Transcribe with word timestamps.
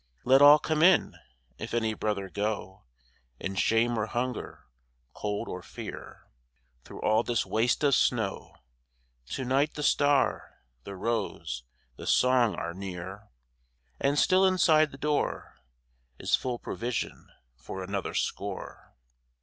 Let 0.25 0.41
all 0.41 0.57
come 0.57 0.81
in, 0.81 1.15
if 1.59 1.75
any 1.75 1.93
brother 1.93 2.27
go 2.27 2.85
In 3.39 3.53
shame 3.53 3.99
or 3.99 4.07
hunger, 4.07 4.65
cold 5.13 5.47
or 5.47 5.61
fear, 5.61 6.25
Through 6.83 7.01
all 7.01 7.21
this 7.21 7.45
waste 7.45 7.83
of 7.83 7.93
snow. 7.93 8.55
To 9.27 9.45
night 9.45 9.75
the 9.75 9.83
Star, 9.83 10.55
the 10.85 10.95
Rose, 10.95 11.65
the 11.97 12.07
Song 12.07 12.55
are 12.55 12.73
near, 12.73 13.27
And 13.99 14.17
still 14.17 14.43
inside 14.43 14.89
the 14.89 14.97
door 14.97 15.59
Is 16.17 16.35
full 16.35 16.57
provision 16.57 17.27
for 17.55 17.83
another 17.83 18.15
score. 18.15 18.95